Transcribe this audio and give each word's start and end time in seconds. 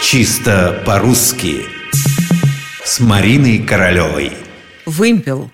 Чисто 0.00 0.82
по-русски 0.86 1.66
С 2.84 3.00
Мариной 3.00 3.58
Королевой 3.58 4.32
Вымпел 4.86 5.50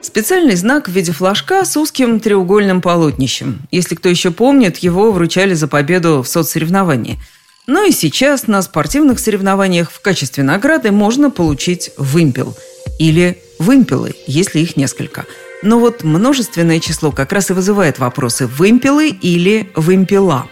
Специальный 0.00 0.54
знак 0.54 0.88
в 0.88 0.92
виде 0.92 1.12
флажка 1.12 1.64
с 1.64 1.76
узким 1.76 2.20
треугольным 2.20 2.80
полотнищем. 2.80 3.62
Если 3.70 3.94
кто 3.94 4.08
еще 4.08 4.30
помнит, 4.30 4.76
его 4.78 5.10
вручали 5.10 5.54
за 5.54 5.66
победу 5.66 6.22
в 6.22 6.28
соцсоревновании. 6.28 7.18
Но 7.66 7.82
и 7.82 7.90
сейчас 7.90 8.46
на 8.46 8.62
спортивных 8.62 9.18
соревнованиях 9.18 9.90
в 9.90 10.00
качестве 10.00 10.44
награды 10.44 10.92
можно 10.92 11.30
получить 11.30 11.90
вымпел. 11.96 12.56
Или 12.98 13.38
вымпелы, 13.58 14.14
если 14.26 14.60
их 14.60 14.76
несколько– 14.76 15.24
но 15.62 15.78
вот 15.78 16.04
множественное 16.04 16.80
число 16.80 17.10
как 17.10 17.32
раз 17.32 17.50
и 17.50 17.54
вызывает 17.54 17.98
вопросы 17.98 18.46
«вымпелы» 18.46 19.08
или 19.08 19.70
«вымпела». 19.74 20.48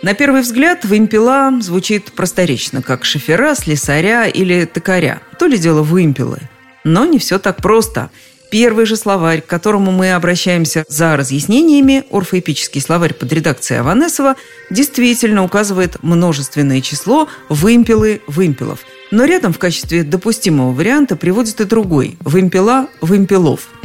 На 0.00 0.14
первый 0.14 0.42
взгляд 0.42 0.84
«вымпела» 0.84 1.52
звучит 1.60 2.12
просторечно, 2.12 2.82
как 2.82 3.04
шофера, 3.04 3.56
слесаря 3.56 4.26
или 4.26 4.64
токаря. 4.64 5.20
То 5.40 5.46
ли 5.46 5.58
дело 5.58 5.82
«вымпелы». 5.82 6.38
Но 6.84 7.04
не 7.04 7.18
все 7.18 7.40
так 7.40 7.56
просто. 7.56 8.10
Первый 8.52 8.86
же 8.86 8.96
словарь, 8.96 9.40
к 9.40 9.46
которому 9.46 9.90
мы 9.90 10.12
обращаемся 10.12 10.84
за 10.88 11.16
разъяснениями, 11.16 12.04
орфоэпический 12.12 12.80
словарь 12.80 13.12
под 13.12 13.32
редакцией 13.32 13.80
Аванесова, 13.80 14.36
действительно 14.70 15.42
указывает 15.42 16.00
множественное 16.00 16.80
число 16.80 17.28
«вымпелы» 17.48 18.22
вымпелов. 18.28 18.84
Но 19.10 19.24
рядом 19.24 19.52
в 19.52 19.58
качестве 19.58 20.04
допустимого 20.04 20.72
варианта 20.72 21.16
приводит 21.16 21.60
и 21.60 21.64
другой– 21.64 22.16
«вымпела» 22.20 22.86
вымпелов– 23.00 23.68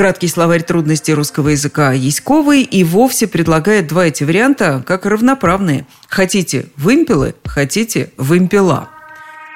Краткий 0.00 0.28
словарь 0.28 0.62
трудностей 0.62 1.12
русского 1.12 1.50
языка 1.50 1.92
Яськовый 1.92 2.62
и 2.62 2.84
вовсе 2.84 3.26
предлагает 3.26 3.86
два 3.86 4.06
эти 4.06 4.24
варианта 4.24 4.82
как 4.86 5.04
равноправные. 5.04 5.86
Хотите– 6.08 6.68
вымпелы, 6.78 7.34
хотите– 7.44 8.10
вымпела. 8.16 8.88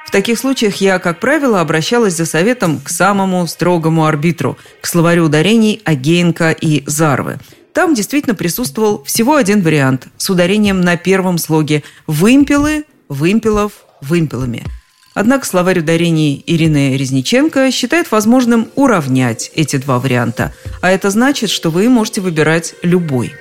В 0.06 0.10
таких 0.10 0.38
случаях 0.38 0.77
я, 0.83 0.98
как 0.98 1.18
правило, 1.18 1.62
обращалась 1.62 2.14
за 2.14 2.27
советом 2.27 2.78
к 2.80 2.91
самому 2.91 3.46
строгому 3.46 4.05
арбитру, 4.05 4.58
к 4.83 4.86
словарю 4.86 5.24
ударений 5.24 5.80
Агеенко 5.83 6.50
и 6.50 6.83
Зарвы. 6.86 7.38
Там 7.72 7.94
действительно 7.94 8.34
присутствовал 8.34 9.02
всего 9.05 9.36
один 9.36 9.62
вариант 9.62 10.08
с 10.18 10.28
ударением 10.28 10.83
на 10.83 10.98
первом 10.98 11.38
слоге 11.38 11.84
«вымпелы», 12.06 12.84
«вымпелов», 13.08 13.72
«вымпелами». 14.02 14.62
Однако 15.14 15.46
словарь 15.46 15.78
ударений 15.78 16.42
Ирины 16.46 16.96
Резниченко 16.96 17.70
считает 17.70 18.10
возможным 18.10 18.68
уравнять 18.74 19.50
эти 19.54 19.76
два 19.76 20.00
варианта, 20.00 20.52
а 20.82 20.90
это 20.90 21.10
значит, 21.10 21.50
что 21.50 21.70
вы 21.70 21.88
можете 21.88 22.20
выбирать 22.20 22.74
любой. 22.82 23.32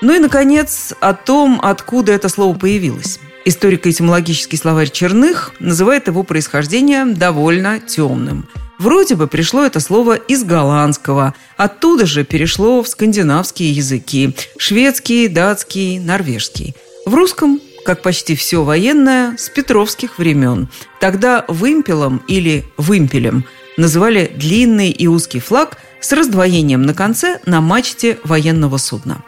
Ну 0.00 0.14
и, 0.14 0.18
наконец, 0.18 0.94
о 1.00 1.14
том, 1.14 1.60
откуда 1.62 2.12
это 2.12 2.28
слово 2.28 2.56
появилось. 2.56 3.20
Историко-этимологический 3.44 4.56
словарь 4.56 4.90
Черных 4.90 5.52
называет 5.60 6.06
его 6.06 6.22
происхождение 6.22 7.04
довольно 7.04 7.78
темным. 7.78 8.48
Вроде 8.78 9.14
бы 9.14 9.28
пришло 9.28 9.64
это 9.64 9.80
слово 9.80 10.16
из 10.16 10.42
голландского, 10.44 11.34
оттуда 11.56 12.06
же 12.06 12.24
перешло 12.24 12.82
в 12.82 12.88
скандинавские 12.88 13.70
языки– 13.70 14.34
шведский, 14.58 15.28
датский, 15.28 15.98
норвежский. 15.98 16.74
В 17.06 17.14
русском 17.14 17.60
как 17.84 18.02
почти 18.02 18.34
все 18.34 18.64
военное, 18.64 19.36
с 19.36 19.48
петровских 19.48 20.18
времен. 20.18 20.68
Тогда 21.00 21.44
вымпелом 21.48 22.22
или 22.26 22.64
вымпелем 22.76 23.44
называли 23.76 24.32
длинный 24.34 24.90
и 24.90 25.06
узкий 25.06 25.40
флаг 25.40 25.78
с 26.00 26.12
раздвоением 26.12 26.82
на 26.82 26.94
конце 26.94 27.40
на 27.46 27.60
мачте 27.60 28.18
военного 28.24 28.78
судна. 28.78 29.22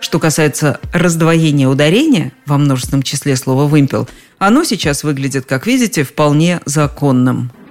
Что 0.00 0.18
касается 0.18 0.80
раздвоения 0.92 1.68
ударения 1.68 2.32
во 2.46 2.58
множественном 2.58 3.02
числе 3.02 3.36
слова 3.36 3.66
«вымпел», 3.66 4.08
оно 4.38 4.64
сейчас 4.64 5.04
выглядит, 5.04 5.46
как 5.46 5.66
видите, 5.66 6.02
вполне 6.02 6.60
законным– 6.66 7.50